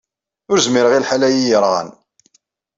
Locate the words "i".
0.93-0.99